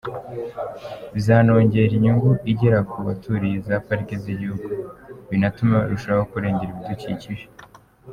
“Bizanongera 1.13 1.91
inyungu 1.97 2.29
igera 2.51 2.79
ku 2.89 2.97
baturiye 3.05 3.57
za 3.67 3.75
pariki 3.85 4.13
z’igihugu, 4.23 4.67
binatume 5.29 5.71
barushaho 5.79 6.21
kurengera 6.31 6.71
ibidukikije. 6.73 7.45